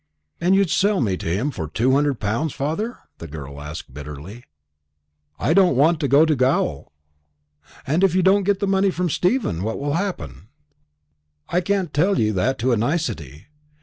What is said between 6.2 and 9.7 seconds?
to gaol." "And if you don't get the money from Stephen,